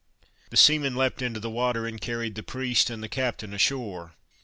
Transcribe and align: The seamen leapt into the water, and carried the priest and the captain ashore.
The 0.49 0.57
seamen 0.57 0.95
leapt 0.95 1.21
into 1.21 1.39
the 1.39 1.47
water, 1.51 1.85
and 1.85 2.01
carried 2.01 2.33
the 2.33 2.41
priest 2.41 2.89
and 2.89 3.03
the 3.03 3.07
captain 3.07 3.53
ashore. 3.53 4.15